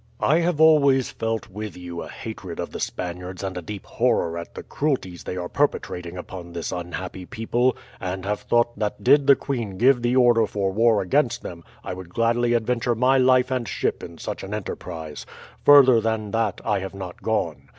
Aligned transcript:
"I 0.19 0.39
have 0.39 0.59
always 0.59 1.11
felt 1.11 1.47
with 1.47 1.77
you 1.77 2.01
a 2.01 2.07
hatred 2.09 2.59
of 2.59 2.71
the 2.71 2.79
Spaniards 2.79 3.43
and 3.43 3.55
a 3.55 3.61
deep 3.61 3.85
horror 3.85 4.35
at 4.35 4.55
the 4.55 4.63
cruelties 4.63 5.23
they 5.25 5.37
are 5.37 5.47
perpetrating 5.47 6.17
upon 6.17 6.53
this 6.53 6.71
unhappy 6.71 7.27
people, 7.27 7.77
and 7.99 8.25
have 8.25 8.39
thought 8.39 8.79
that 8.79 9.03
did 9.03 9.27
the 9.27 9.35
queen 9.35 9.77
give 9.77 10.01
the 10.01 10.15
order 10.15 10.47
for 10.47 10.71
war 10.71 11.03
against 11.03 11.43
them 11.43 11.63
I 11.83 11.93
would 11.93 12.09
gladly 12.09 12.55
adventure 12.55 12.95
my 12.95 13.19
life 13.19 13.51
and 13.51 13.67
ship 13.67 14.01
in 14.01 14.17
such 14.17 14.41
an 14.41 14.55
enterprise; 14.55 15.27
further 15.63 16.01
than 16.01 16.31
that 16.31 16.61
I 16.65 16.79
have 16.79 16.95
not 16.95 17.21
gone. 17.21 17.69